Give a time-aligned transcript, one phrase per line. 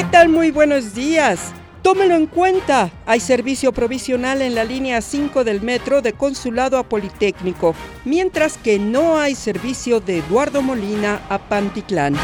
[0.00, 0.30] ¿Qué tal?
[0.30, 1.52] Muy buenos días.
[1.82, 2.90] Tómelo en cuenta.
[3.04, 7.74] Hay servicio provisional en la línea 5 del metro de Consulado a Politécnico,
[8.06, 12.16] mientras que no hay servicio de Eduardo Molina a Pantitlán.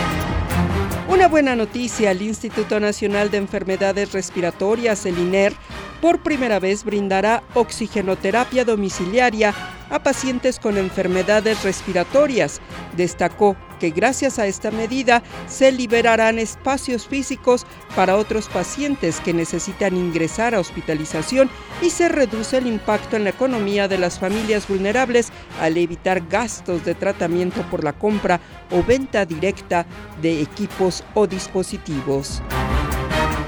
[1.06, 5.52] Una buena noticia, el Instituto Nacional de Enfermedades Respiratorias, el INER,
[6.00, 9.52] por primera vez brindará oxigenoterapia domiciliaria
[9.90, 12.60] a pacientes con enfermedades respiratorias.
[12.96, 19.96] Destacó que gracias a esta medida se liberarán espacios físicos para otros pacientes que necesitan
[19.96, 21.50] ingresar a hospitalización
[21.82, 26.84] y se reduce el impacto en la economía de las familias vulnerables al evitar gastos
[26.84, 29.86] de tratamiento por la compra o venta directa
[30.22, 32.42] de equipos o dispositivos.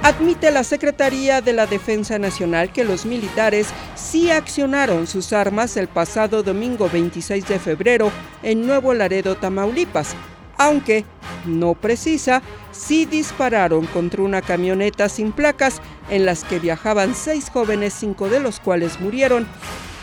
[0.08, 5.86] Admite la Secretaría de la Defensa Nacional que los militares sí accionaron sus armas el
[5.86, 8.10] pasado domingo 26 de febrero
[8.42, 10.16] en Nuevo Laredo, Tamaulipas,
[10.56, 11.04] aunque
[11.44, 12.40] no precisa
[12.72, 18.40] si dispararon contra una camioneta sin placas en las que viajaban seis jóvenes, cinco de
[18.40, 19.46] los cuales murieron,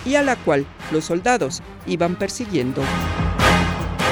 [0.06, 2.84] y a la cual los soldados iban persiguiendo.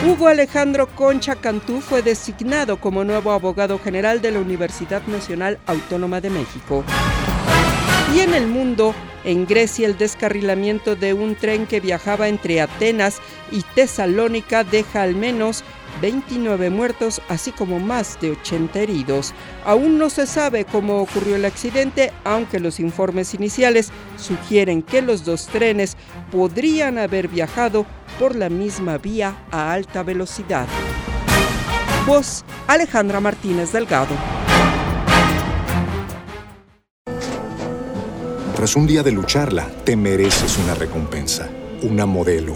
[0.06, 6.20] Hugo Alejandro Concha Cantú fue designado como nuevo abogado general de la Universidad Nacional Autónoma
[6.20, 6.84] de México.
[8.14, 8.94] Y en el mundo,
[9.24, 15.16] en Grecia el descarrilamiento de un tren que viajaba entre Atenas y Tesalónica deja al
[15.16, 15.64] menos
[16.02, 19.34] 29 muertos, así como más de 80 heridos.
[19.66, 25.26] Aún no se sabe cómo ocurrió el accidente, aunque los informes iniciales sugieren que los
[25.26, 25.98] dos trenes
[26.32, 27.86] podrían haber viajado
[28.20, 30.68] por la misma vía a alta velocidad.
[32.06, 34.16] Voz Alejandra Martínez Delgado.
[38.56, 41.50] Tras un día de lucharla, te mereces una recompensa,
[41.82, 42.56] una modelo,